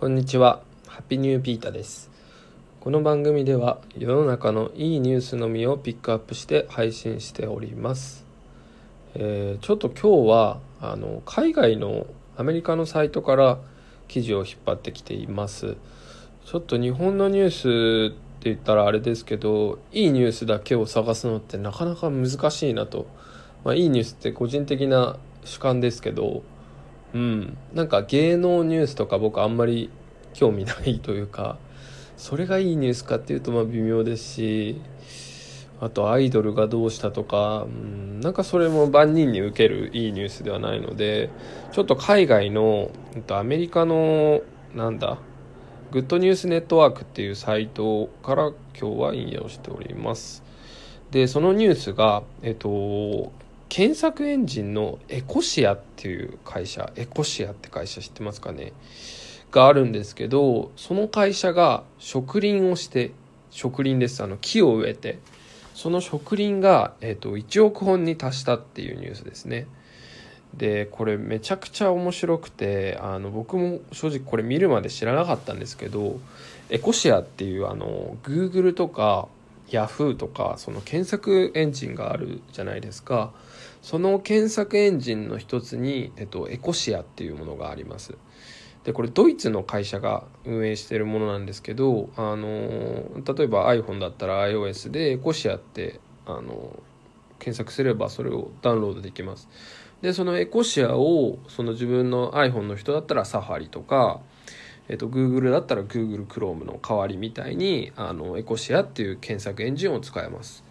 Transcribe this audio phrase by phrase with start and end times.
[0.00, 0.62] こんにちは。
[0.86, 2.10] ハッピーニューピータです。
[2.80, 8.24] この番組では世の中のいいニュースのみをピックアップして配信しております、
[9.14, 12.06] えーちょっと今日はあの海外の
[12.38, 13.58] アメリカのサイトから
[14.08, 15.76] 記事を引っ張ってきています。
[16.46, 23.06] ちょっと日本のニュースって言ったらあれですけどいいニュースだけを探すのってなかなか難しいなと、
[23.64, 26.42] まあ、いいニュースって個人的な主観ですけど
[27.14, 29.90] うん、なんか芸能ニュースとか僕あんまり
[30.32, 31.58] 興味ないというか
[32.16, 34.80] それがいいニュースかっていうとまあ微妙ですし
[35.80, 41.30] あとアイドルがどうしたとか、うん、なんかそれも万人に受けるいいニュースではないので
[41.72, 44.42] ちょっと海外のうんとアメリカの
[44.74, 45.18] なんだ
[45.90, 50.44] グッドニュースネットワークっていうサイトから今日は引用しております。
[51.10, 53.32] でそのニュースがえっと
[53.70, 58.72] 検索エンジンのエコシアっていう会社エコシアって会社知ってますかね？
[59.52, 63.12] があるんですけどその会社が植林をして
[63.50, 64.22] 植林です。
[64.24, 65.20] あの木を植えて
[65.74, 69.66] その植林が、えっと1億本に達したっていうニュースですね。
[70.52, 76.18] でこれめちゃくちゃ面白くてあの僕も正直これ見るまで知らなかったんですけど
[76.70, 79.28] エコシアっていうあの Google とか
[79.68, 83.32] Yahoo とかその検索エンジンがあるじゃないですか。
[83.82, 88.16] その検索エンジンの一つに、えっと、エコシアっていうものがあります。
[88.84, 96.78] でこれドイツの会社が運営しているものなんですけどあの例えば iPhone だったら iOS でエコシアってあの
[97.38, 99.48] 検索すればそれをダウンロードできます。
[100.00, 104.20] でそのエコシアをその自分の iPhone の人だったらサファリとか、
[104.88, 110.64] えっと、Google だったら Google Chrome の代わりみたいにあのエコシアっていう検索エンジンを使えます。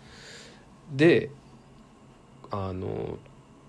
[0.92, 1.30] で
[2.52, 3.17] あの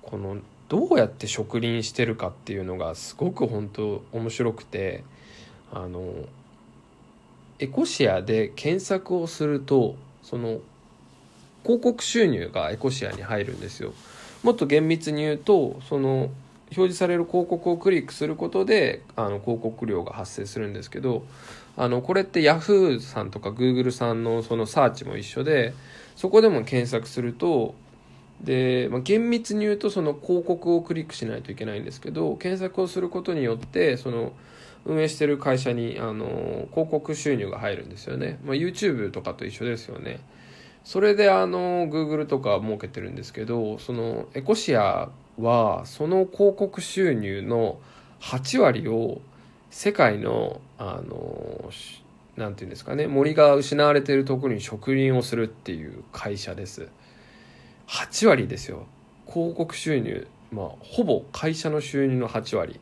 [0.03, 5.05] このどうやって植林してるかっていうのがすごく本当面白くて
[5.73, 6.15] あの
[7.59, 10.61] エコシアで検索をするとその
[11.63, 13.93] 広告収入がエコシアに入るんですよ。
[14.43, 16.31] もっと厳密に言うとその
[16.71, 21.25] 表示される広告をクリックすることであの広告料が発生するんですけど
[21.77, 25.75] あのこれって Yahoo さんとか Google さんのそのサーチも一緒で
[26.17, 27.75] そこでも検索すると
[28.43, 34.33] で、まあ、厳密に言うとその広告をクリックしないといけないんですけど検索をすることによってその
[34.87, 40.21] 運営してる会社にあの広告収入が入るんですよね、まあ、YouTube とかと一緒ですよね。
[40.83, 47.79] それであの Google とか儲けてるんですけどそのエコシアはその広告収入の
[48.21, 49.21] 8割を
[49.71, 51.71] 世界のあの
[52.37, 56.89] なんていうんですかね森が失われているところに植林をするっていう会社です。
[57.91, 58.87] 8割ですよ。
[59.27, 62.79] 広告収入まあほぼ会社の収入の8割。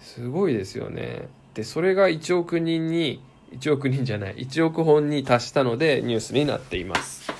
[0.00, 1.28] すごいですよね。
[1.54, 3.22] でそれが1億人に
[3.52, 7.32] 1億人じゃない1億本に達したのでニュースになっています。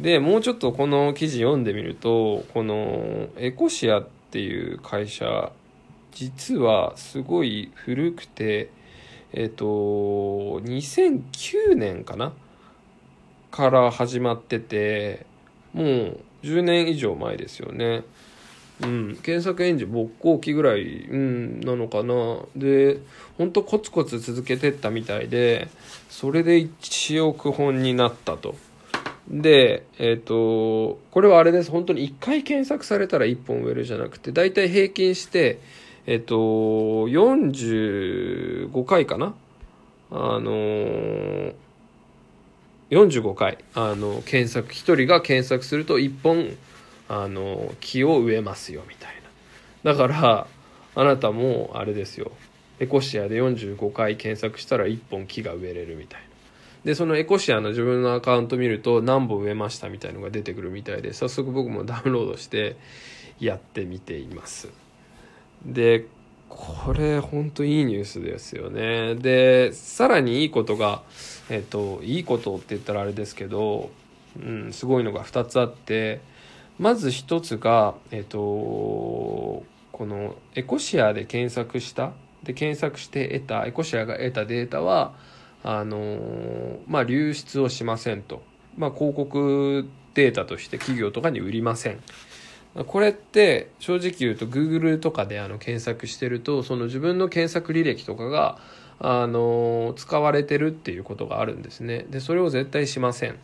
[0.00, 5.52] でもうちょっとこの記事読んでみるとこのエコシアっていう会社
[6.12, 8.70] 実はすごい古くて
[9.32, 12.32] えっと2009年かな？
[13.50, 15.26] から始まってて
[15.72, 18.02] もう10年以上前ですよね。
[18.80, 22.38] うん、検索エンジン勃興期ぐらい、うん、なのかな。
[22.54, 22.98] で
[23.36, 25.68] ほんとコツコツ続けてったみたいで
[26.08, 28.54] それで1億本になったと。
[29.28, 31.70] でえっ、とこれはあれです。
[31.70, 35.58] 本当に1回検索されたら1本植えるじゃなくて大体平均して
[36.06, 39.34] えっ、と45回かな。
[40.10, 41.54] あのー
[42.90, 46.56] 45回あの検索1人が検索すると1本
[47.08, 49.14] あの木を植えますよみたい
[49.84, 49.92] な。
[49.92, 50.46] だから
[50.94, 52.32] あなたもあれですよ。
[52.80, 56.28] エコシアで45回検索したら1本木が植えれるみたいな。
[56.84, 62.76] でそのエコシアの自分のアカウント見ると何本植えましたみたいのが出てくるみたいで早速僕もダウンロードして
[63.40, 64.68] やってみています。
[65.64, 66.06] で
[66.48, 69.14] これ本当いいニュースですよね。
[69.14, 71.02] でさらにいいことが
[71.50, 73.90] えっといいことって言ったらあれですけど、
[74.38, 76.20] うん、すごいのが2つあって
[76.78, 79.66] まず1つがえっとこ
[80.00, 82.12] のエコシアで検索した
[82.44, 85.12] で検索して得たエコシアが得たデータは
[85.64, 88.42] あのまあ流出をしませんと、
[88.76, 92.00] まあ、広告データとして企業とかに売りません。
[92.86, 98.58] これって正直言うと Google とかであの検索してるとその自分の検索履歴とかが
[99.00, 102.06] あの使われてるっていうことがあるんですね。
[102.10, 103.38] でそれを絶対しません。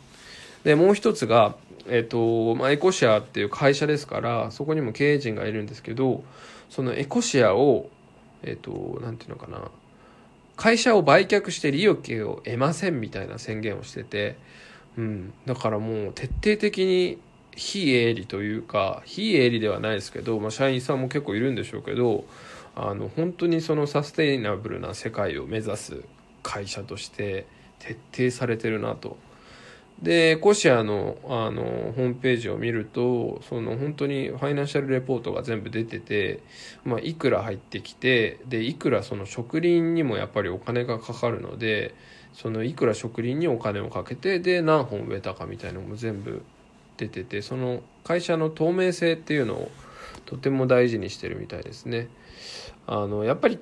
[0.63, 1.55] でもう一つが、
[1.87, 6.23] えっとまあ、エコシアっていう会社ですからそこにも経営陣がいるんですけど
[6.69, 7.89] そのエコシアを
[8.43, 9.69] えっとなんていうのかな
[10.55, 14.37] 会社を売却して利益を得ませんみたいな宣言をしてて、
[14.97, 17.19] うん、だからもう徹底的に
[17.55, 22.25] 非営利というか非営利ではないですけど、まあ、社員さんも結構いるんでしょうけど
[22.75, 26.03] あの本当にそのサステイナブルな世界を目指す
[26.43, 27.47] 会社として
[27.79, 27.97] 徹
[28.29, 29.17] 底されてるなと。
[30.01, 36.41] でコシアのあのホームページを見るとその本当にファイナンシャルレポートが全部出てて、
[36.83, 41.95] まあ、いくら入ってきてでいくらその植林にもやっぱりお金がかかるので
[42.33, 46.43] そのいくら植林にお金をかけてで何本植えたかみたいなのも全部
[46.97, 49.71] 出ててその会社の透明性っていうのを
[50.25, 52.07] とても大事にしてるみたいですね。
[52.87, 53.59] あのやっぱり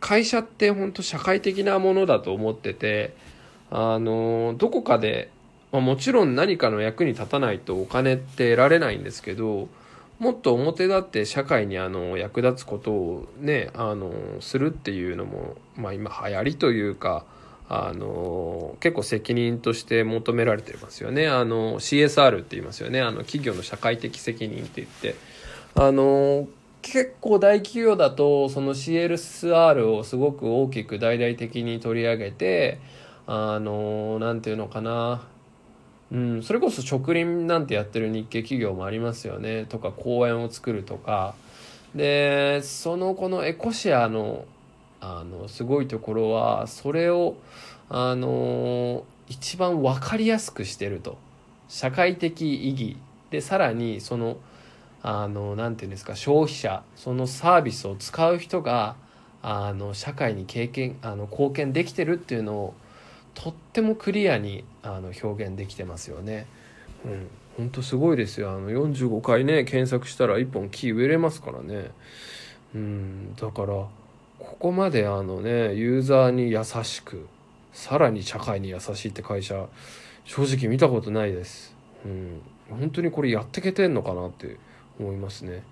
[0.00, 3.14] 会社って本当社会的なものだと思ってて
[3.70, 5.30] あのどこかで、
[5.72, 9.68] まあ、もちろん何かの役に立たないとお金って得られないんですけど
[10.18, 17.24] もっと表立って社会にあの役立つことをねあのするっていうのも、まあ、今流行りというか
[17.70, 21.28] あの結構責任として求められてますよね。
[21.28, 23.00] あの CSR って言いますよね。
[23.00, 25.14] あの企業の社会的責任って言って。
[25.74, 26.48] あの
[26.80, 32.78] 結構大企業だとその CSR をすごく大きく大々的に取り上げて
[33.26, 35.22] あの何て言うのかな。
[36.10, 39.66] うん、それこそ植林なんてやってる日系企業もありますよね。
[39.66, 41.34] とか公園を作るとか。
[41.94, 44.44] でそのこのエコシアの
[45.00, 47.36] あのすごいところはそれを
[47.88, 51.18] あの一番分かりやすくしてると。
[51.68, 52.96] 社会的意義。
[53.30, 54.38] でさらにその
[55.02, 58.96] あのなていうんですか消費者そのサービスを使う人が
[59.42, 62.74] あの社会に経験あの貢献できてるっていうのを
[63.34, 66.46] とってもクリアにあの表現できてますよね。
[67.04, 68.50] うん、本当すごいですよ。
[68.50, 71.90] あの45回ね検索したら1本木植えれますからね。
[72.74, 73.86] うん、だから
[74.38, 77.26] ここまであのねユーザーに優しく
[77.72, 79.66] さらに社会に優しいって会社
[80.24, 81.74] 正直見たことないです。
[82.04, 82.40] うん、
[82.70, 84.56] 本当にこれやってけてんのかなって
[85.00, 85.62] 思いますね。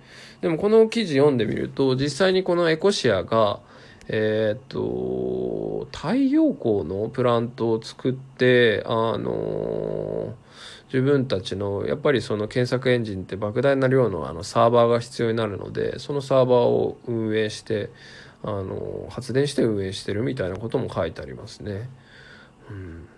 [0.40, 3.60] でもこの記事読んでみると実際にこのエコシアが
[4.08, 10.34] えー、っと太陽光のプラントを作ってあの
[10.92, 17.90] 自分たちのやっぱりその検索エンジンって莫大な量のあのサーバーが必要になるのでそのサーバーを運営して
[18.46, 21.90] あの発電して運営してるみたいなことも書いてありますね。
[22.70, 23.08] うん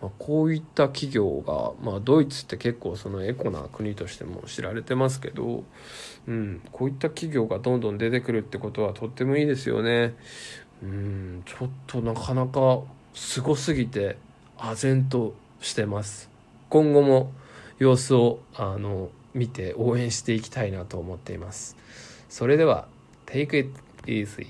[0.00, 5.62] まあ、こういった企業が、まあ、ドイツって結構そのエコな国としても知られてますけど、
[6.26, 10.14] うん、こういった企業がどんどん出てくるってことはとってもいいですよね。
[10.82, 12.80] うん、ちょっとなかなか
[13.14, 14.16] すごすぎて
[14.58, 16.30] 唖然としてます。
[16.68, 17.32] 今後も
[17.78, 21.76] 様子をあの見て応援していきたいなと思っています。
[22.28, 22.86] それでは
[23.26, 23.70] Take it
[24.06, 24.48] easy.